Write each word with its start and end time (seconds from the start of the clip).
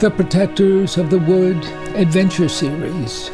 The 0.00 0.10
Protectors 0.10 0.98
of 0.98 1.08
the 1.08 1.20
Wood 1.20 1.64
Adventure 1.94 2.48
Series. 2.48 3.30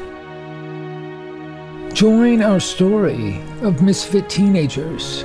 Join 1.94 2.42
our 2.42 2.60
story 2.60 3.40
of 3.62 3.80
misfit 3.80 4.28
teenagers 4.28 5.24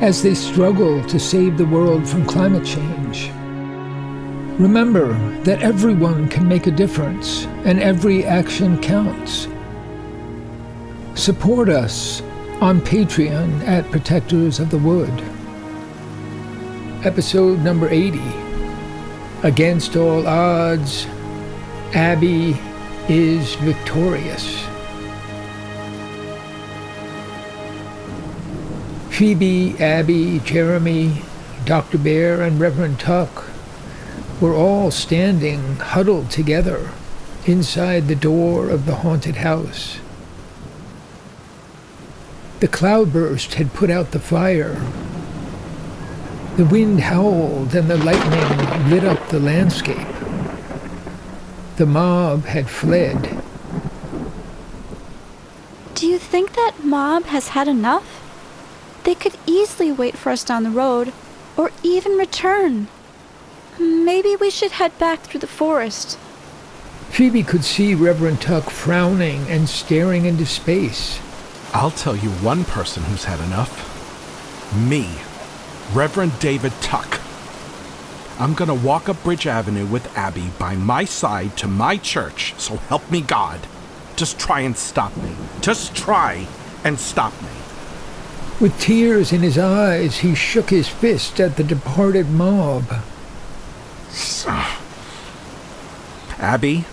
as 0.00 0.22
they 0.22 0.34
struggle 0.34 1.04
to 1.04 1.20
save 1.20 1.58
the 1.58 1.66
world 1.66 2.08
from 2.08 2.24
climate 2.24 2.64
change. 2.64 3.28
Remember 4.58 5.12
that 5.42 5.60
everyone 5.60 6.28
can 6.28 6.48
make 6.48 6.66
a 6.66 6.70
difference 6.70 7.44
and 7.66 7.78
every 7.78 8.24
action 8.24 8.80
counts. 8.80 9.48
Support 11.14 11.68
us 11.68 12.22
on 12.62 12.80
Patreon 12.80 13.64
at 13.64 13.90
Protectors 13.90 14.60
of 14.60 14.70
the 14.70 14.78
Wood. 14.78 15.12
Episode 17.04 17.60
number 17.60 17.86
80 17.90 18.47
Against 19.44 19.94
all 19.94 20.26
odds, 20.26 21.06
Abby 21.94 22.56
is 23.08 23.54
victorious. 23.54 24.66
Phoebe, 29.10 29.76
Abby, 29.78 30.40
Jeremy, 30.40 31.22
Dr. 31.64 31.98
Bear, 31.98 32.42
and 32.42 32.58
Reverend 32.58 32.98
Tuck 32.98 33.44
were 34.40 34.54
all 34.54 34.90
standing 34.90 35.76
huddled 35.76 36.30
together 36.30 36.90
inside 37.46 38.08
the 38.08 38.16
door 38.16 38.68
of 38.68 38.86
the 38.86 38.96
haunted 38.96 39.36
house. 39.36 40.00
The 42.58 42.68
cloudburst 42.68 43.54
had 43.54 43.72
put 43.72 43.88
out 43.88 44.10
the 44.10 44.18
fire, 44.18 44.82
the 46.58 46.64
wind 46.64 47.00
howled 47.00 47.72
and 47.76 47.88
the 47.88 47.96
lightning 47.98 48.90
lit 48.90 49.04
up 49.04 49.28
the 49.28 49.38
landscape. 49.38 50.08
The 51.76 51.86
mob 51.86 52.46
had 52.46 52.68
fled. 52.68 53.40
Do 55.94 56.08
you 56.08 56.18
think 56.18 56.54
that 56.54 56.82
mob 56.82 57.26
has 57.26 57.50
had 57.50 57.68
enough? 57.68 58.20
They 59.04 59.14
could 59.14 59.36
easily 59.46 59.92
wait 59.92 60.18
for 60.18 60.30
us 60.30 60.42
down 60.42 60.64
the 60.64 60.70
road, 60.70 61.12
or 61.56 61.70
even 61.84 62.18
return. 62.18 62.88
Maybe 63.78 64.34
we 64.34 64.50
should 64.50 64.72
head 64.72 64.98
back 64.98 65.20
through 65.20 65.40
the 65.40 65.46
forest. 65.46 66.18
Phoebe 67.10 67.44
could 67.44 67.62
see 67.62 67.94
Reverend 67.94 68.40
Tuck 68.40 68.64
frowning 68.64 69.46
and 69.48 69.68
staring 69.68 70.24
into 70.24 70.44
space. 70.44 71.20
I'll 71.72 71.92
tell 71.92 72.16
you 72.16 72.30
one 72.42 72.64
person 72.64 73.04
who's 73.04 73.26
had 73.26 73.38
enough. 73.46 74.74
Me. 74.74 75.08
Reverend 75.94 76.38
David 76.38 76.72
Tuck. 76.82 77.18
I'm 78.38 78.52
gonna 78.52 78.74
walk 78.74 79.08
up 79.08 79.24
Bridge 79.24 79.46
Avenue 79.46 79.86
with 79.86 80.14
Abby 80.16 80.50
by 80.58 80.74
my 80.74 81.06
side 81.06 81.56
to 81.56 81.66
my 81.66 81.96
church, 81.96 82.54
so 82.58 82.76
help 82.76 83.10
me 83.10 83.22
God. 83.22 83.60
Just 84.14 84.38
try 84.38 84.60
and 84.60 84.76
stop 84.76 85.16
me. 85.16 85.34
Just 85.62 85.94
try 85.94 86.46
and 86.84 86.98
stop 86.98 87.32
me. 87.40 87.48
With 88.60 88.78
tears 88.78 89.32
in 89.32 89.40
his 89.40 89.56
eyes, 89.56 90.18
he 90.18 90.34
shook 90.34 90.68
his 90.68 90.88
fist 90.88 91.40
at 91.40 91.56
the 91.56 91.64
departed 91.64 92.28
mob. 92.28 92.84
Abby, 96.38 96.84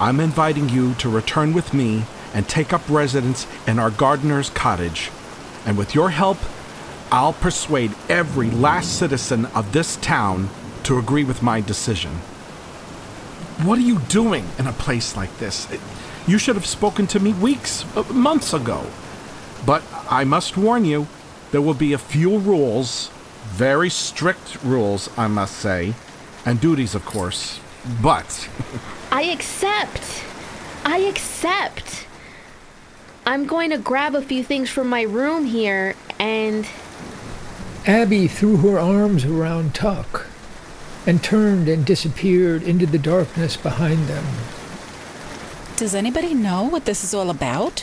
I'm 0.00 0.18
inviting 0.18 0.68
you 0.68 0.94
to 0.94 1.08
return 1.08 1.52
with 1.52 1.72
me 1.72 2.04
and 2.34 2.48
take 2.48 2.72
up 2.72 2.82
residence 2.88 3.46
in 3.68 3.78
our 3.78 3.90
gardener's 3.90 4.50
cottage. 4.50 5.12
And 5.64 5.78
with 5.78 5.94
your 5.94 6.10
help, 6.10 6.38
I'll 7.12 7.32
persuade 7.32 7.92
every 8.08 8.50
last 8.50 8.96
citizen 8.96 9.46
of 9.46 9.72
this 9.72 9.96
town 9.96 10.48
to 10.84 10.96
agree 10.96 11.24
with 11.24 11.42
my 11.42 11.60
decision. 11.60 12.12
What 13.64 13.78
are 13.78 13.82
you 13.82 13.98
doing 13.98 14.46
in 14.60 14.68
a 14.68 14.72
place 14.72 15.16
like 15.16 15.36
this? 15.38 15.66
You 16.28 16.38
should 16.38 16.54
have 16.54 16.66
spoken 16.66 17.08
to 17.08 17.18
me 17.18 17.32
weeks, 17.32 17.84
uh, 17.96 18.04
months 18.12 18.52
ago. 18.54 18.86
But 19.66 19.82
I 20.08 20.22
must 20.22 20.56
warn 20.56 20.84
you, 20.84 21.08
there 21.50 21.60
will 21.60 21.74
be 21.74 21.92
a 21.92 21.98
few 21.98 22.38
rules, 22.38 23.10
very 23.46 23.90
strict 23.90 24.62
rules, 24.62 25.10
I 25.18 25.26
must 25.26 25.56
say, 25.56 25.94
and 26.46 26.60
duties, 26.60 26.94
of 26.94 27.04
course. 27.04 27.58
But 28.00 28.48
I 29.10 29.22
accept. 29.22 30.22
I 30.84 30.98
accept. 30.98 32.06
I'm 33.26 33.46
going 33.46 33.70
to 33.70 33.78
grab 33.78 34.14
a 34.14 34.22
few 34.22 34.44
things 34.44 34.70
from 34.70 34.88
my 34.88 35.02
room 35.02 35.44
here 35.44 35.96
and. 36.20 36.68
Abby 37.86 38.28
threw 38.28 38.58
her 38.58 38.78
arms 38.78 39.24
around 39.24 39.74
Tuck 39.74 40.26
and 41.06 41.22
turned 41.22 41.68
and 41.68 41.84
disappeared 41.84 42.62
into 42.62 42.84
the 42.84 42.98
darkness 42.98 43.56
behind 43.56 44.06
them. 44.06 44.24
Does 45.76 45.94
anybody 45.94 46.34
know 46.34 46.64
what 46.64 46.84
this 46.84 47.02
is 47.02 47.14
all 47.14 47.30
about? 47.30 47.80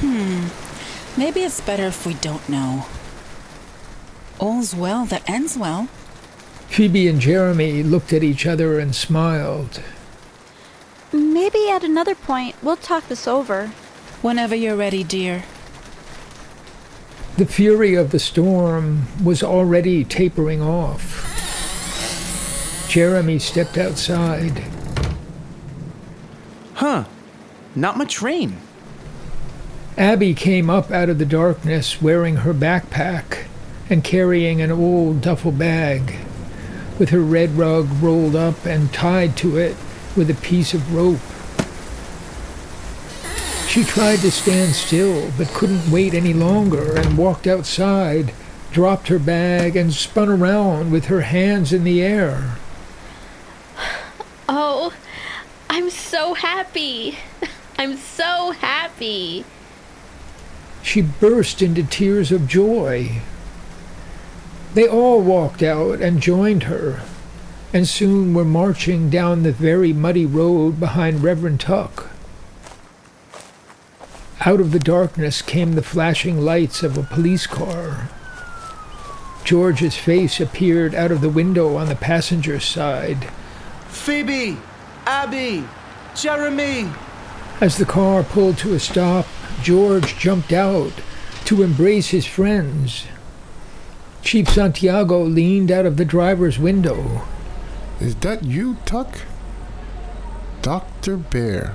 Hmm. 0.00 0.48
Maybe 1.18 1.40
it's 1.42 1.60
better 1.60 1.84
if 1.84 2.04
we 2.04 2.14
don't 2.14 2.48
know. 2.48 2.86
All's 4.40 4.74
well 4.74 5.04
that 5.06 5.28
ends 5.30 5.56
well. 5.56 5.88
Phoebe 6.68 7.08
and 7.08 7.20
Jeremy 7.20 7.82
looked 7.82 8.12
at 8.12 8.24
each 8.24 8.44
other 8.44 8.78
and 8.78 8.94
smiled. 8.94 9.82
Maybe 11.12 11.70
at 11.70 11.84
another 11.84 12.14
point 12.14 12.56
we'll 12.62 12.76
talk 12.76 13.08
this 13.08 13.28
over. 13.28 13.68
Whenever 14.20 14.54
you're 14.54 14.76
ready, 14.76 15.04
dear. 15.04 15.44
The 17.38 17.46
fury 17.46 17.94
of 17.94 18.10
the 18.10 18.18
storm 18.18 19.06
was 19.22 19.44
already 19.44 20.02
tapering 20.02 20.60
off. 20.60 21.24
Jeremy 22.88 23.38
stepped 23.38 23.78
outside. 23.78 24.64
Huh. 26.74 27.04
Not 27.76 27.96
much 27.96 28.20
rain. 28.20 28.56
Abby 29.96 30.34
came 30.34 30.68
up 30.68 30.90
out 30.90 31.08
of 31.08 31.20
the 31.20 31.24
darkness 31.24 32.02
wearing 32.02 32.38
her 32.38 32.52
backpack 32.52 33.44
and 33.88 34.02
carrying 34.02 34.60
an 34.60 34.72
old 34.72 35.20
duffel 35.20 35.52
bag, 35.52 36.16
with 36.98 37.10
her 37.10 37.20
red 37.20 37.50
rug 37.52 37.88
rolled 38.02 38.34
up 38.34 38.66
and 38.66 38.92
tied 38.92 39.36
to 39.36 39.56
it 39.56 39.76
with 40.16 40.28
a 40.28 40.34
piece 40.34 40.74
of 40.74 40.92
rope. 40.92 41.20
She 43.78 43.84
tried 43.84 44.18
to 44.22 44.32
stand 44.32 44.74
still, 44.74 45.30
but 45.38 45.46
couldn't 45.54 45.92
wait 45.92 46.12
any 46.12 46.32
longer 46.32 46.98
and 46.98 47.16
walked 47.16 47.46
outside, 47.46 48.32
dropped 48.72 49.06
her 49.06 49.20
bag, 49.20 49.76
and 49.76 49.94
spun 49.94 50.28
around 50.28 50.90
with 50.90 51.04
her 51.04 51.20
hands 51.20 51.72
in 51.72 51.84
the 51.84 52.02
air. 52.02 52.56
Oh, 54.48 54.92
I'm 55.70 55.90
so 55.90 56.34
happy. 56.34 57.18
I'm 57.78 57.96
so 57.96 58.50
happy. 58.50 59.44
She 60.82 61.00
burst 61.00 61.62
into 61.62 61.84
tears 61.84 62.32
of 62.32 62.48
joy. 62.48 63.22
They 64.74 64.88
all 64.88 65.20
walked 65.20 65.62
out 65.62 66.00
and 66.00 66.20
joined 66.20 66.64
her, 66.64 67.02
and 67.72 67.86
soon 67.86 68.34
were 68.34 68.44
marching 68.44 69.08
down 69.08 69.44
the 69.44 69.52
very 69.52 69.92
muddy 69.92 70.26
road 70.26 70.80
behind 70.80 71.22
Reverend 71.22 71.60
Tuck. 71.60 72.07
Out 74.46 74.60
of 74.60 74.70
the 74.70 74.78
darkness 74.78 75.42
came 75.42 75.72
the 75.72 75.82
flashing 75.82 76.40
lights 76.40 76.82
of 76.82 76.96
a 76.96 77.02
police 77.02 77.46
car. 77.46 78.08
George's 79.44 79.96
face 79.96 80.40
appeared 80.40 80.94
out 80.94 81.10
of 81.10 81.20
the 81.20 81.28
window 81.28 81.76
on 81.76 81.88
the 81.88 81.96
passenger 81.96 82.60
side. 82.60 83.30
Phoebe! 83.88 84.58
Abby! 85.06 85.64
Jeremy! 86.14 86.88
As 87.60 87.78
the 87.78 87.84
car 87.84 88.22
pulled 88.22 88.58
to 88.58 88.74
a 88.74 88.78
stop, 88.78 89.26
George 89.62 90.16
jumped 90.18 90.52
out 90.52 90.92
to 91.46 91.62
embrace 91.62 92.10
his 92.10 92.26
friends. 92.26 93.06
Chief 94.22 94.48
Santiago 94.48 95.22
leaned 95.22 95.72
out 95.72 95.86
of 95.86 95.96
the 95.96 96.04
driver's 96.04 96.58
window. 96.58 97.22
Is 98.00 98.14
that 98.16 98.44
you, 98.44 98.76
Tuck? 98.84 99.22
Dr. 100.62 101.16
Bear. 101.16 101.74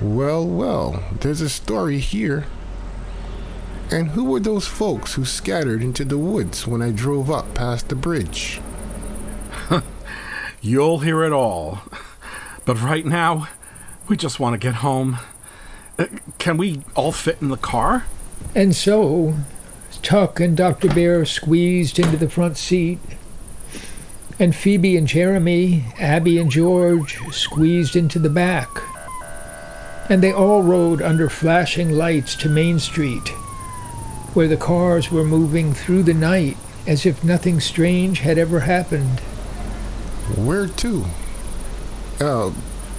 Well, 0.00 0.46
well, 0.46 1.02
there's 1.20 1.40
a 1.40 1.48
story 1.48 1.98
here. 1.98 2.46
And 3.90 4.10
who 4.10 4.24
were 4.24 4.38
those 4.38 4.66
folks 4.66 5.14
who 5.14 5.24
scattered 5.24 5.82
into 5.82 6.04
the 6.04 6.18
woods 6.18 6.68
when 6.68 6.82
I 6.82 6.92
drove 6.92 7.30
up 7.30 7.54
past 7.54 7.88
the 7.88 7.96
bridge? 7.96 8.60
You'll 10.60 11.00
hear 11.00 11.24
it 11.24 11.32
all. 11.32 11.80
But 12.64 12.80
right 12.80 13.04
now, 13.04 13.48
we 14.06 14.16
just 14.16 14.38
want 14.38 14.54
to 14.54 14.58
get 14.58 14.76
home. 14.76 15.18
Uh, 15.98 16.06
can 16.38 16.58
we 16.58 16.82
all 16.94 17.10
fit 17.10 17.38
in 17.40 17.48
the 17.48 17.56
car? 17.56 18.04
And 18.54 18.76
so, 18.76 19.34
Tuck 20.02 20.38
and 20.38 20.56
Dr. 20.56 20.94
Bear 20.94 21.24
squeezed 21.24 21.98
into 21.98 22.16
the 22.16 22.30
front 22.30 22.56
seat, 22.56 23.00
and 24.38 24.54
Phoebe 24.54 24.96
and 24.96 25.08
Jeremy, 25.08 25.86
Abby 25.98 26.38
and 26.38 26.50
George 26.50 27.18
squeezed 27.32 27.96
into 27.96 28.20
the 28.20 28.30
back. 28.30 28.68
And 30.08 30.22
they 30.22 30.32
all 30.32 30.62
rode 30.62 31.02
under 31.02 31.28
flashing 31.28 31.92
lights 31.92 32.34
to 32.36 32.48
Main 32.48 32.78
Street, 32.78 33.28
where 34.34 34.48
the 34.48 34.56
cars 34.56 35.10
were 35.10 35.24
moving 35.24 35.74
through 35.74 36.04
the 36.04 36.14
night 36.14 36.56
as 36.86 37.04
if 37.04 37.22
nothing 37.22 37.60
strange 37.60 38.20
had 38.20 38.38
ever 38.38 38.60
happened. 38.60 39.20
Where 40.36 40.66
to? 40.66 41.04
Uh, 42.20 42.52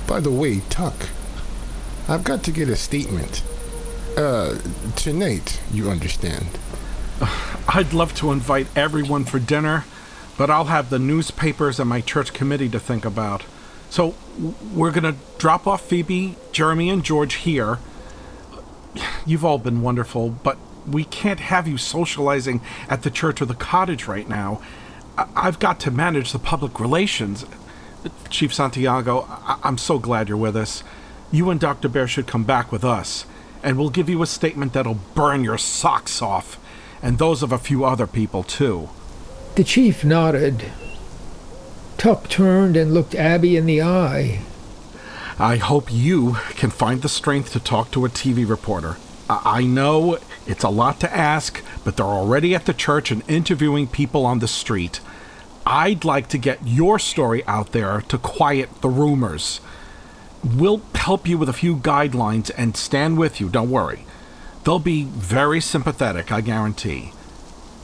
by 0.08 0.20
the 0.20 0.32
way, 0.32 0.62
Tuck, 0.70 1.10
I've 2.08 2.24
got 2.24 2.44
to 2.44 2.52
get 2.52 2.70
a 2.70 2.76
statement. 2.76 3.44
Uh, 4.16 4.58
tonight, 4.96 5.60
you 5.72 5.90
understand. 5.90 6.48
I'd 7.68 7.94
love 7.94 8.14
to 8.16 8.32
invite 8.32 8.68
everyone 8.76 9.26
for 9.26 9.40
dinner, 9.40 9.86
but 10.38 10.50
I'll 10.50 10.66
have 10.66 10.90
the 10.90 11.00
newspapers 11.00 11.80
and 11.80 11.90
my 11.90 12.02
church 12.02 12.34
committee 12.34 12.70
to 12.70 12.80
think 12.80 13.06
about. 13.06 13.44
So 13.90 14.12
w- 14.12 14.29
we're 14.74 14.92
going 14.92 15.04
to 15.04 15.16
drop 15.38 15.68
off 15.68 15.82
Phoebe, 15.82 16.36
Jeremy, 16.52 16.90
and 16.90 17.04
George 17.04 17.36
here. 17.36 17.80
You've 19.26 19.46
all 19.46 19.58
been 19.58 19.82
wonderful, 19.82 20.30
but 20.30 20.58
we 20.88 21.04
can't 21.04 21.40
have 21.42 21.68
you 21.68 21.78
socializing 21.78 22.62
at 22.90 23.04
the 23.04 23.12
church 23.12 23.42
or 23.42 23.46
the 23.46 23.54
cottage 23.54 24.08
right 24.08 24.28
now. 24.28 24.62
I- 25.18 25.28
I've 25.36 25.60
got 25.60 25.80
to 25.82 25.92
manage 25.92 26.32
the 26.32 26.40
public 26.40 26.80
relations. 26.80 27.46
Chief 28.30 28.54
Santiago, 28.54 29.28
I- 29.46 29.58
I'm 29.64 29.78
so 29.78 30.00
glad 30.00 30.30
you're 30.30 30.38
with 30.38 30.56
us. 30.56 30.84
You 31.32 31.50
and 31.50 31.60
Dr. 31.60 31.90
Bear 31.90 32.08
should 32.08 32.26
come 32.28 32.44
back 32.44 32.72
with 32.72 32.84
us, 32.84 33.26
and 33.62 33.78
we'll 33.78 33.90
give 33.90 34.10
you 34.10 34.22
a 34.24 34.28
statement 34.28 34.74
that'll 34.74 35.00
burn 35.16 35.44
your 35.44 35.58
socks 35.58 36.22
off, 36.22 36.58
and 37.04 37.18
those 37.18 37.44
of 37.44 37.52
a 37.52 37.58
few 37.60 37.84
other 37.86 38.08
people, 38.08 38.42
too. 38.44 38.90
The 39.56 39.64
chief 39.64 40.04
nodded. 40.04 40.64
Tuck 42.00 42.30
turned 42.30 42.78
and 42.78 42.94
looked 42.94 43.14
Abby 43.14 43.58
in 43.58 43.66
the 43.66 43.82
eye. 43.82 44.40
I 45.38 45.58
hope 45.58 45.92
you 45.92 46.38
can 46.52 46.70
find 46.70 47.02
the 47.02 47.10
strength 47.10 47.52
to 47.52 47.60
talk 47.60 47.92
to 47.92 48.06
a 48.06 48.10
TV 48.10 48.50
reporter. 48.50 48.96
I, 49.30 49.42
I 49.44 49.64
know 49.64 50.18
it's 50.48 50.64
a 50.64 50.70
lot 50.70 51.02
to 51.02 51.14
ask, 51.14 51.62
but 51.84 51.98
they're 51.98 52.06
already 52.06 52.56
at 52.56 52.66
the 52.66 52.74
church 52.74 53.12
and 53.12 53.30
interviewing 53.30 53.86
people 53.86 54.26
on 54.26 54.40
the 54.40 54.48
street. 54.48 55.02
I'd 55.66 56.06
like 56.06 56.30
to 56.30 56.38
get 56.38 56.66
your 56.66 57.00
story 57.00 57.46
out 57.46 57.74
there 57.74 58.00
to 58.08 58.18
quiet 58.18 58.80
the 58.80 58.88
rumors. 58.88 59.60
We'll 60.42 60.82
help 60.96 61.28
you 61.28 61.38
with 61.38 61.50
a 61.50 61.54
few 61.54 61.76
guidelines 61.76 62.50
and 62.56 62.78
stand 62.78 63.18
with 63.18 63.42
you, 63.42 63.50
don't 63.50 63.70
worry. 63.70 64.06
They'll 64.64 64.80
be 64.80 65.04
very 65.04 65.60
sympathetic, 65.60 66.32
I 66.32 66.40
guarantee. 66.40 67.12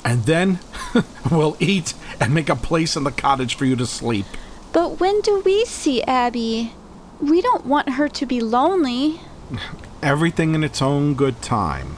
And 0.06 0.24
then 0.26 0.60
we'll 1.32 1.58
eat 1.60 1.96
and 2.22 2.34
make 2.34 2.48
a 2.48 2.56
place 2.56 2.96
in 2.96 3.04
the 3.04 3.12
cottage 3.12 3.56
for 3.56 3.66
you 3.66 3.76
to 3.76 3.88
sleep. 3.88 4.28
But 4.72 5.00
when 5.00 5.20
do 5.22 5.42
we 5.44 5.66
see 5.66 6.04
Abby? 6.04 6.74
We 7.20 7.42
don't 7.42 7.66
want 7.66 7.94
her 7.94 8.08
to 8.08 8.26
be 8.26 8.40
lonely. 8.40 9.20
Everything 10.04 10.54
in 10.54 10.64
its 10.64 10.82
own 10.82 11.16
good 11.16 11.42
time. 11.42 11.98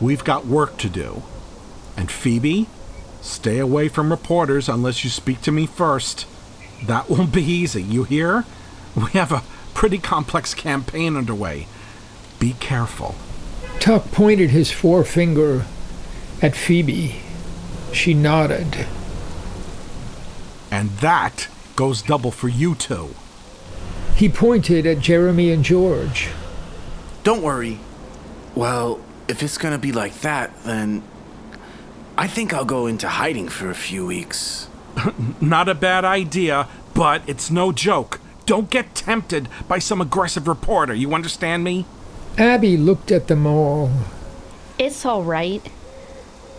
We've 0.00 0.24
got 0.24 0.46
work 0.46 0.76
to 0.78 0.88
do. 0.88 1.22
And 1.96 2.10
Phoebe, 2.10 2.66
stay 3.20 3.60
away 3.60 3.88
from 3.88 4.10
reporters 4.10 4.68
unless 4.68 5.04
you 5.04 5.10
speak 5.10 5.40
to 5.42 5.52
me 5.52 5.66
first. 5.66 6.26
That 6.84 7.08
won't 7.08 7.32
be 7.32 7.44
easy, 7.44 7.82
you 7.82 8.02
hear? 8.02 8.44
We 8.96 9.10
have 9.12 9.30
a 9.32 9.44
pretty 9.74 9.98
complex 9.98 10.54
campaign 10.54 11.16
underway. 11.16 11.68
Be 12.40 12.54
careful. 12.58 13.14
Tuck 13.78 14.10
pointed 14.10 14.50
his 14.50 14.72
forefinger 14.72 15.66
at 16.42 16.56
Phoebe. 16.56 17.20
She 17.94 18.12
nodded. 18.12 18.86
And 20.70 20.90
that 20.98 21.48
goes 21.76 22.02
double 22.02 22.30
for 22.30 22.48
you 22.48 22.74
two. 22.74 23.14
He 24.16 24.28
pointed 24.28 24.86
at 24.86 24.98
Jeremy 24.98 25.50
and 25.52 25.64
George. 25.64 26.28
Don't 27.22 27.42
worry. 27.42 27.78
Well, 28.54 29.00
if 29.28 29.42
it's 29.42 29.58
gonna 29.58 29.78
be 29.78 29.92
like 29.92 30.20
that, 30.20 30.52
then 30.64 31.02
I 32.18 32.26
think 32.26 32.52
I'll 32.52 32.64
go 32.64 32.86
into 32.86 33.08
hiding 33.08 33.48
for 33.48 33.70
a 33.70 33.74
few 33.74 34.06
weeks. 34.06 34.68
Not 35.40 35.68
a 35.68 35.74
bad 35.74 36.04
idea, 36.04 36.68
but 36.94 37.22
it's 37.26 37.50
no 37.50 37.72
joke. 37.72 38.20
Don't 38.46 38.70
get 38.70 38.94
tempted 38.94 39.48
by 39.66 39.78
some 39.78 40.00
aggressive 40.00 40.46
reporter, 40.46 40.94
you 40.94 41.14
understand 41.14 41.64
me? 41.64 41.86
Abby 42.36 42.76
looked 42.76 43.10
at 43.10 43.28
them 43.28 43.46
all. 43.46 43.90
It's 44.78 45.04
all 45.06 45.22
right. 45.22 45.62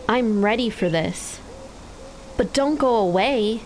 I'm 0.07 0.45
ready 0.45 0.69
for 0.69 0.89
this. 0.89 1.39
But 2.37 2.53
don't 2.53 2.77
go 2.77 2.95
away. 2.95 3.61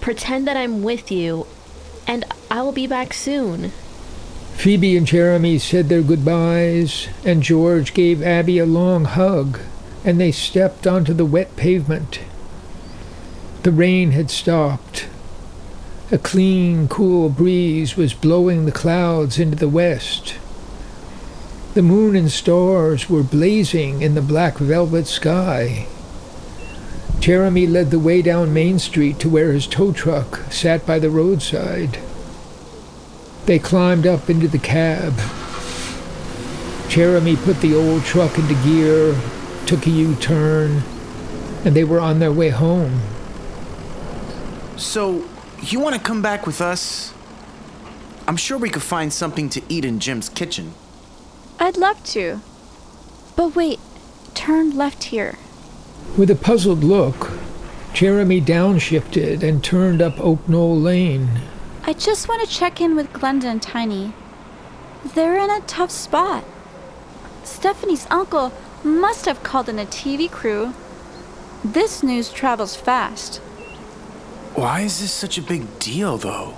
Pretend 0.00 0.46
that 0.46 0.56
I'm 0.56 0.82
with 0.82 1.10
you, 1.10 1.46
and 2.06 2.24
I 2.50 2.60
will 2.62 2.72
be 2.72 2.86
back 2.86 3.14
soon. 3.14 3.72
Phoebe 4.54 4.96
and 4.96 5.06
Jeremy 5.06 5.58
said 5.58 5.88
their 5.88 6.02
goodbyes, 6.02 7.08
and 7.24 7.42
George 7.42 7.94
gave 7.94 8.22
Abby 8.22 8.58
a 8.58 8.66
long 8.66 9.04
hug, 9.04 9.60
and 10.04 10.20
they 10.20 10.32
stepped 10.32 10.86
onto 10.86 11.14
the 11.14 11.24
wet 11.24 11.56
pavement. 11.56 12.20
The 13.62 13.72
rain 13.72 14.10
had 14.10 14.30
stopped. 14.30 15.06
A 16.12 16.18
clean, 16.18 16.86
cool 16.88 17.30
breeze 17.30 17.96
was 17.96 18.12
blowing 18.12 18.66
the 18.66 18.72
clouds 18.72 19.38
into 19.38 19.56
the 19.56 19.68
west. 19.68 20.34
The 21.74 21.82
moon 21.82 22.14
and 22.14 22.30
stars 22.30 23.10
were 23.10 23.24
blazing 23.24 24.00
in 24.00 24.14
the 24.14 24.22
black 24.22 24.58
velvet 24.58 25.08
sky. 25.08 25.88
Jeremy 27.18 27.66
led 27.66 27.90
the 27.90 27.98
way 27.98 28.22
down 28.22 28.54
Main 28.54 28.78
Street 28.78 29.18
to 29.18 29.28
where 29.28 29.50
his 29.50 29.66
tow 29.66 29.92
truck 29.92 30.36
sat 30.52 30.86
by 30.86 31.00
the 31.00 31.10
roadside. 31.10 31.98
They 33.46 33.58
climbed 33.58 34.06
up 34.06 34.30
into 34.30 34.46
the 34.46 34.58
cab. 34.58 35.14
Jeremy 36.88 37.34
put 37.34 37.60
the 37.60 37.74
old 37.74 38.04
truck 38.04 38.38
into 38.38 38.54
gear, 38.62 39.20
took 39.66 39.84
a 39.88 39.90
U 39.90 40.14
turn, 40.14 40.84
and 41.64 41.74
they 41.74 41.82
were 41.82 41.98
on 41.98 42.20
their 42.20 42.30
way 42.30 42.50
home. 42.50 43.00
So, 44.76 45.24
you 45.60 45.80
wanna 45.80 45.98
come 45.98 46.22
back 46.22 46.46
with 46.46 46.60
us? 46.60 47.12
I'm 48.28 48.36
sure 48.36 48.58
we 48.58 48.70
could 48.70 48.84
find 48.84 49.12
something 49.12 49.48
to 49.48 49.62
eat 49.68 49.84
in 49.84 49.98
Jim's 49.98 50.28
kitchen. 50.28 50.74
I'd 51.58 51.76
love 51.76 52.02
to. 52.04 52.40
But 53.36 53.54
wait, 53.54 53.80
turn 54.34 54.76
left 54.76 55.04
here. 55.04 55.38
With 56.16 56.30
a 56.30 56.36
puzzled 56.36 56.84
look, 56.84 57.32
Jeremy 57.92 58.40
downshifted 58.40 59.42
and 59.42 59.62
turned 59.62 60.02
up 60.02 60.18
Oak 60.20 60.48
Knoll 60.48 60.78
Lane. 60.78 61.42
I 61.84 61.92
just 61.92 62.28
want 62.28 62.42
to 62.42 62.54
check 62.54 62.80
in 62.80 62.96
with 62.96 63.12
Glenda 63.12 63.44
and 63.44 63.62
Tiny. 63.62 64.12
They're 65.14 65.38
in 65.38 65.50
a 65.50 65.60
tough 65.66 65.90
spot. 65.90 66.44
Stephanie's 67.44 68.06
uncle 68.10 68.52
must 68.82 69.26
have 69.26 69.42
called 69.42 69.68
in 69.68 69.78
a 69.78 69.86
TV 69.86 70.30
crew. 70.30 70.74
This 71.64 72.02
news 72.02 72.30
travels 72.32 72.74
fast. 72.74 73.36
Why 74.54 74.80
is 74.80 75.00
this 75.00 75.12
such 75.12 75.38
a 75.38 75.42
big 75.42 75.78
deal, 75.78 76.16
though? 76.16 76.54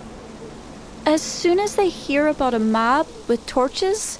As 1.04 1.22
soon 1.22 1.58
as 1.58 1.76
they 1.76 1.88
hear 1.88 2.28
about 2.28 2.54
a 2.54 2.58
mob 2.58 3.06
with 3.28 3.46
torches 3.46 4.18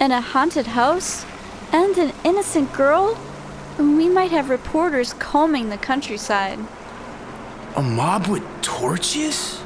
and 0.00 0.12
a 0.12 0.20
haunted 0.20 0.68
house 0.68 1.24
and 1.72 1.96
an 1.98 2.12
innocent 2.24 2.72
girl, 2.72 3.18
we 3.78 4.08
might 4.08 4.30
have 4.30 4.50
reporters 4.50 5.12
combing 5.14 5.70
the 5.70 5.76
countryside. 5.76 6.58
A 7.76 7.82
mob 7.82 8.28
with 8.28 8.44
torches? 8.62 9.60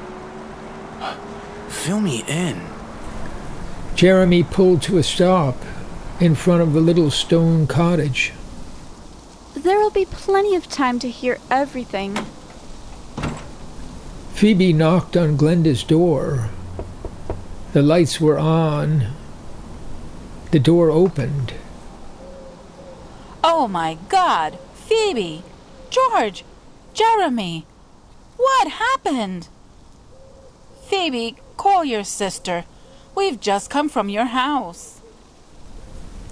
Fill 1.68 2.00
me 2.00 2.24
in. 2.26 2.60
Jeremy 3.94 4.42
pulled 4.42 4.80
to 4.82 4.98
a 4.98 5.02
stop 5.02 5.56
in 6.20 6.34
front 6.34 6.62
of 6.62 6.72
the 6.72 6.80
little 6.80 7.10
stone 7.10 7.66
cottage. 7.66 8.32
There'll 9.54 9.90
be 9.90 10.04
plenty 10.06 10.54
of 10.54 10.68
time 10.68 10.98
to 11.00 11.10
hear 11.10 11.38
everything. 11.50 12.16
Phoebe 14.34 14.72
knocked 14.72 15.16
on 15.16 15.36
Glenda's 15.36 15.82
door. 15.82 16.48
The 17.72 17.82
lights 17.82 18.20
were 18.20 18.38
on. 18.38 19.08
The 20.50 20.58
door 20.58 20.90
opened. 20.90 21.52
Oh 23.44 23.68
my 23.68 23.98
god! 24.08 24.58
Phoebe! 24.72 25.42
George! 25.90 26.42
Jeremy! 26.94 27.66
What 28.38 28.68
happened? 28.68 29.48
Phoebe, 30.86 31.36
call 31.58 31.84
your 31.84 32.02
sister. 32.02 32.64
We've 33.14 33.38
just 33.38 33.68
come 33.68 33.90
from 33.90 34.08
your 34.08 34.24
house. 34.24 35.02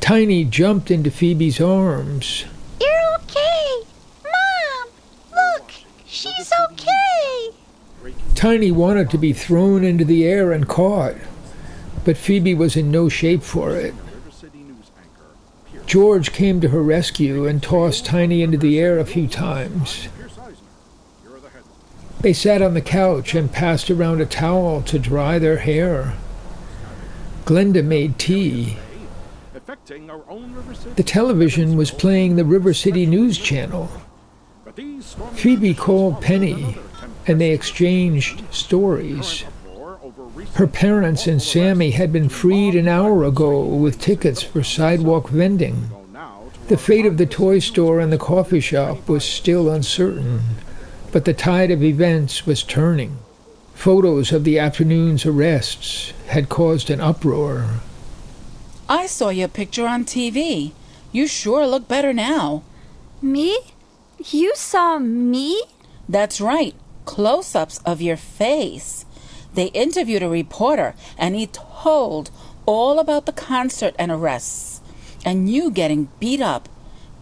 Tiny 0.01 0.45
jumped 0.45 0.91
into 0.91 1.11
Phoebe's 1.11 1.61
arms. 1.61 2.47
You're 2.81 3.17
okay! 3.17 3.83
Mom! 4.25 4.89
Look! 5.35 5.73
She's 6.07 6.51
okay! 6.71 7.51
Tiny 8.35 8.71
wanted 8.71 9.11
to 9.11 9.19
be 9.19 9.35
thrown 9.35 9.85
into 9.85 10.07
the 10.07 10.25
air 10.25 10.53
and 10.53 10.67
caught, 10.67 11.17
but 12.05 12.17
Phoebe 12.17 12.55
was 12.55 12.77
in 12.77 12.91
no 12.91 13.11
shape 13.11 13.43
for 13.43 13.77
it. 13.77 13.95
George 15.97 16.31
came 16.31 16.61
to 16.61 16.69
her 16.69 16.83
rescue 16.83 17.47
and 17.47 17.63
tossed 17.63 18.05
Tiny 18.05 18.43
into 18.43 18.59
the 18.59 18.79
air 18.79 18.99
a 18.99 19.07
few 19.07 19.27
times. 19.27 20.09
They 22.21 22.35
sat 22.35 22.61
on 22.61 22.75
the 22.75 22.83
couch 22.83 23.35
and 23.35 23.51
passed 23.51 23.91
around 23.91 24.21
a 24.21 24.27
towel 24.27 24.83
to 24.83 24.99
dry 24.99 25.39
their 25.39 25.57
hair. 25.57 26.13
Glenda 27.47 27.83
made 27.83 28.19
tea. 28.19 28.77
The 30.97 31.03
television 31.03 31.79
was 31.79 31.91
playing 31.91 32.37
the 32.37 32.45
River 32.45 32.75
City 32.75 33.07
News 33.07 33.39
Channel. 33.39 33.89
Phoebe 35.33 35.73
called 35.73 36.21
Penny 36.21 36.77
and 37.27 37.41
they 37.41 37.53
exchanged 37.53 38.43
stories. 38.53 39.45
Her 40.55 40.67
parents 40.67 41.27
and 41.27 41.43
Sammy 41.43 41.91
had 41.91 42.13
been 42.13 42.29
freed 42.29 42.75
an 42.75 42.89
hour 42.89 43.25
ago 43.25 43.65
with 43.65 44.01
tickets 44.01 44.43
for 44.43 44.63
sidewalk 44.63 45.29
vending. 45.29 45.91
The 46.69 46.77
fate 46.77 47.07
of 47.07 47.17
the 47.17 47.27
toy 47.27 47.61
store 47.61 48.01
and 48.01 48.13
the 48.13 48.19
coffee 48.19 48.61
shop 48.61 49.09
was 49.09 49.25
still 49.25 49.71
uncertain, 49.71 50.41
but 51.13 51.25
the 51.25 51.33
tide 51.33 51.71
of 51.71 51.83
events 51.83 52.45
was 52.45 52.65
turning. 52.65 53.19
Photos 53.75 54.33
of 54.33 54.43
the 54.43 54.59
afternoon's 54.59 55.25
arrests 55.25 56.13
had 56.27 56.49
caused 56.49 56.91
an 56.91 57.01
uproar. 57.01 57.81
I 58.89 59.07
saw 59.07 59.29
your 59.29 59.49
picture 59.49 59.87
on 59.87 60.05
TV. 60.05 60.73
You 61.13 61.29
sure 61.29 61.67
look 61.67 61.87
better 61.87 62.13
now. 62.13 62.65
Me? 63.23 63.59
You 64.31 64.53
saw 64.57 64.99
me? 64.99 65.63
That's 66.09 66.41
right. 66.41 66.75
Close 67.05 67.55
ups 67.55 67.79
of 67.87 68.03
your 68.03 68.17
face. 68.17 69.06
They 69.57 69.69
interviewed 69.69 70.23
a 70.23 70.29
reporter, 70.29 70.95
and 71.17 71.35
he 71.35 71.47
told 71.47 72.31
all 72.67 72.99
about 72.99 73.25
the 73.25 73.33
concert 73.33 73.95
and 73.99 74.13
arrests, 74.13 74.83
and 75.25 75.51
you 75.51 75.71
getting 75.71 76.11
beat 76.21 76.43
up. 76.43 76.69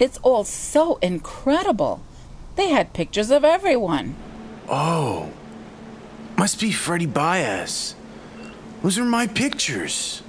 It's 0.00 0.18
all 0.18 0.42
so 0.42 0.96
incredible. 0.96 2.02
They 2.56 2.70
had 2.70 2.92
pictures 2.92 3.30
of 3.30 3.44
everyone. 3.44 4.16
Oh, 4.68 5.30
must 6.36 6.60
be 6.60 6.72
Freddie 6.72 7.06
Baez. 7.06 7.94
Those 8.82 8.98
are 8.98 9.04
my 9.04 9.28
pictures. 9.28 10.20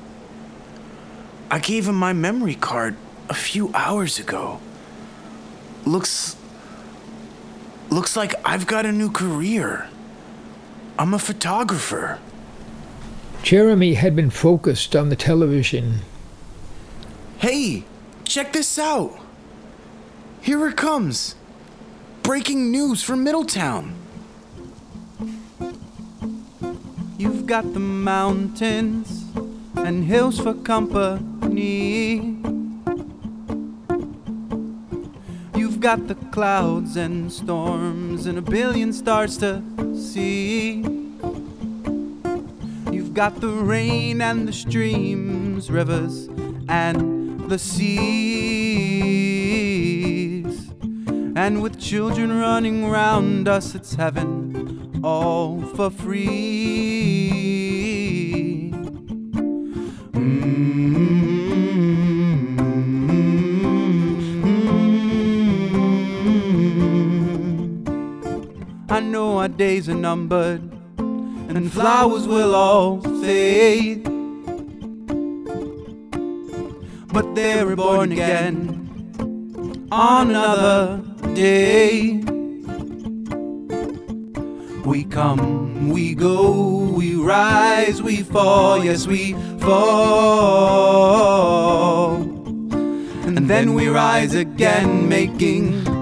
I 1.50 1.58
gave 1.58 1.88
him 1.88 1.96
my 1.96 2.14
memory 2.14 2.56
card 2.56 2.96
a 3.30 3.34
few 3.34 3.72
hours 3.74 4.20
ago. 4.20 4.60
Looks. 5.86 6.36
Looks 7.90 8.16
like 8.16 8.36
I've 8.46 8.68
got 8.68 8.86
a 8.86 8.92
new 8.92 9.10
career. 9.10 9.90
I'm 10.98 11.14
a 11.14 11.20
photographer. 11.20 12.20
Jeremy 13.44 13.96
had 13.96 14.16
been 14.16 14.30
focused 14.30 14.96
on 14.96 15.10
the 15.10 15.16
television. 15.16 16.00
Hey, 17.38 17.84
check 18.24 18.54
this 18.54 18.80
out. 18.80 19.20
Here 20.42 20.66
it 20.68 20.78
comes. 20.78 21.36
Breaking 22.24 22.72
news 22.72 23.04
from 23.04 23.24
Middletown. 23.24 23.96
You've 27.18 27.46
got 27.46 27.74
the 27.74 27.80
mountains 27.80 29.26
and 29.76 30.06
hills 30.06 30.40
for 30.40 30.54
company. 30.54 32.45
Got 35.86 36.08
the 36.08 36.16
clouds 36.32 36.98
and 36.98 37.32
storms 37.32 38.26
and 38.26 38.40
a 38.40 38.42
billion 38.42 38.92
stars 38.92 39.38
to 39.38 39.62
see. 39.96 40.78
You've 42.92 43.14
got 43.14 43.40
the 43.40 43.50
rain 43.50 44.20
and 44.20 44.48
the 44.48 44.52
streams, 44.52 45.70
rivers 45.70 46.28
and 46.70 47.48
the 47.52 47.60
seas. 47.60 47.86
And 51.36 51.62
with 51.62 51.80
children 51.80 52.36
running 52.36 52.90
round 52.90 53.48
us, 53.48 53.76
it's 53.76 53.94
heaven 53.94 55.02
all 55.04 55.62
for 55.76 55.92
free. 55.92 57.15
Our 69.46 69.50
days 69.50 69.88
are 69.88 69.94
numbered, 69.94 70.60
and 70.98 71.72
flowers 71.72 72.28
will 72.28 72.56
all 72.56 73.00
fade. 73.22 74.04
But 77.14 77.36
they're 77.36 77.68
reborn 77.68 78.12
again 78.12 79.88
on 79.92 80.32
another 80.32 81.00
day. 81.36 82.24
We 84.84 85.04
come, 85.04 85.90
we 85.90 86.16
go, 86.16 86.90
we 86.98 87.14
rise, 87.14 88.02
we 88.02 88.24
fall, 88.24 88.84
yes, 88.84 89.06
we 89.06 89.34
fall. 89.60 90.56
And 93.28 93.48
then 93.48 93.76
we 93.76 93.90
rise 93.90 94.34
again, 94.34 95.08
making 95.08 95.95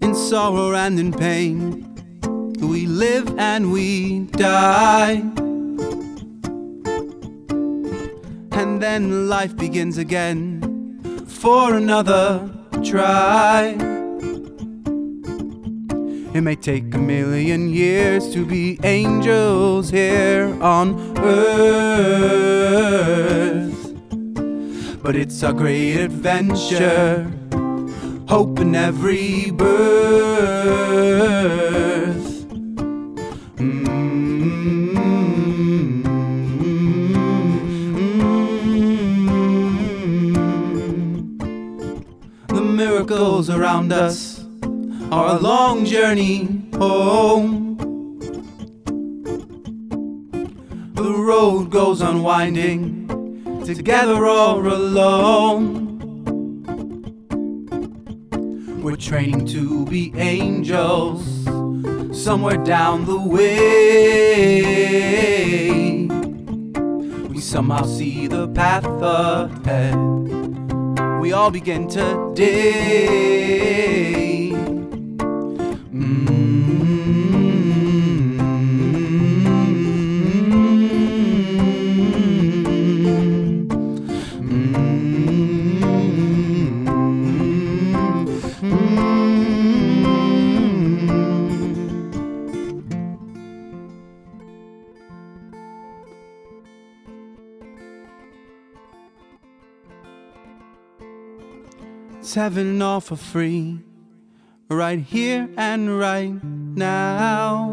In 0.02 0.14
sorrow 0.14 0.74
and 0.74 1.00
in 1.00 1.12
pain, 1.12 1.88
we 2.60 2.84
live 2.84 3.34
and 3.38 3.72
we 3.72 4.26
die. 4.32 5.22
And 8.52 8.82
then 8.82 9.30
life 9.30 9.56
begins 9.56 9.96
again 9.96 11.24
for 11.26 11.74
another 11.74 12.50
try. 12.84 13.95
It 16.36 16.42
may 16.42 16.54
take 16.54 16.94
a 16.94 16.98
million 16.98 17.70
years 17.70 18.28
to 18.34 18.44
be 18.44 18.78
angels 18.84 19.88
here 19.88 20.54
on 20.62 21.16
earth. 21.16 22.12
But 25.02 25.16
it's 25.16 25.42
a 25.42 25.54
great 25.54 25.96
adventure, 25.96 27.32
hope 28.28 28.60
in 28.60 28.74
every 28.74 29.50
birth. 29.50 29.66
Mm-hmm. 33.56 34.98
Mm-hmm. 41.24 42.54
The 42.54 42.60
miracles 42.60 43.48
around 43.48 43.90
us 43.90 44.35
a 45.12 45.38
long 45.38 45.84
journey 45.84 46.68
home. 46.74 47.76
The 50.94 51.12
road 51.14 51.70
goes 51.70 52.00
unwinding, 52.00 53.62
together 53.64 54.26
or 54.26 54.66
alone. 54.66 55.84
We're 58.82 58.96
training 58.96 59.46
to 59.46 59.84
be 59.86 60.12
angels 60.16 61.24
somewhere 62.12 62.56
down 62.56 63.04
the 63.04 63.20
way. 63.20 64.56
We 67.28 67.40
somehow 67.40 67.84
see 67.84 68.26
the 68.26 68.48
path 68.48 68.86
ahead. 68.86 69.94
We 71.20 71.32
all 71.32 71.50
begin 71.50 71.88
today. 71.88 73.36
It's 102.26 102.34
heaven 102.34 102.82
all 102.82 103.00
for 103.00 103.14
free, 103.14 103.78
right 104.68 104.98
here 104.98 105.48
and 105.56 105.96
right 105.96 106.34
now. 106.42 107.70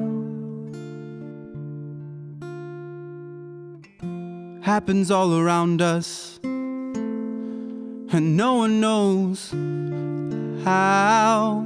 Happens 4.61 5.09
all 5.09 5.35
around 5.35 5.81
us, 5.81 6.39
and 6.43 8.37
no 8.37 8.53
one 8.53 8.79
knows 8.79 9.49
how. 10.63 11.65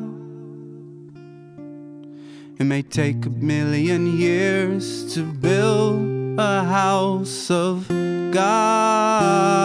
It 2.57 2.63
may 2.63 2.83
take 2.83 3.25
a 3.25 3.31
million 3.31 4.17
years 4.17 5.13
to 5.13 5.23
build 5.23 6.39
a 6.39 6.63
house 6.63 7.51
of 7.51 7.85
God. 8.31 9.56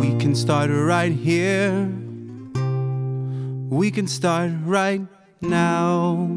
We 0.00 0.14
can 0.18 0.34
start 0.34 0.70
right 0.70 1.12
here. 1.12 1.90
We 3.70 3.90
can 3.90 4.06
start 4.06 4.52
right 4.64 5.00
now. 5.40 6.28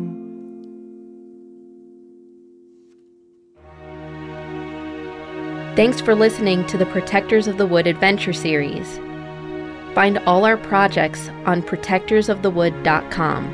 Thanks 5.76 6.02
for 6.02 6.16
listening 6.16 6.66
to 6.68 6.78
the 6.78 6.86
Protectors 6.88 7.48
of 7.48 7.58
the 7.58 7.66
Wood 7.66 7.88
Adventure 7.88 8.34
Series. 8.34 8.98
Find 9.96 10.18
all 10.20 10.46
our 10.46 10.58
projects 10.58 11.30
on 11.46 11.62
protectorsofthewood.com 11.64 13.46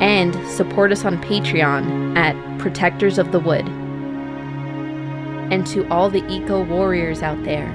and 0.00 0.34
support 0.50 0.92
us 0.92 1.04
on 1.04 1.22
Patreon 1.22 2.16
at 2.16 2.58
Protectors 2.58 3.18
of 3.18 3.32
the 3.32 3.40
Wood. 3.40 3.68
And 5.52 5.66
to 5.68 5.86
all 5.90 6.08
the 6.08 6.26
eco 6.32 6.64
warriors 6.64 7.22
out 7.22 7.44
there, 7.44 7.70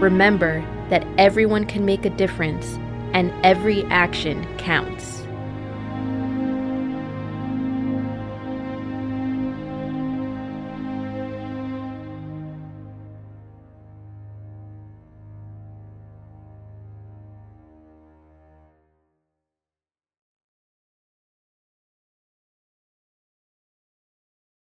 remember 0.00 0.64
that 0.88 1.06
everyone 1.18 1.66
can 1.66 1.84
make 1.84 2.04
a 2.04 2.10
difference 2.10 2.78
and 3.12 3.32
every 3.44 3.84
action 3.86 4.46
counts. 4.56 5.19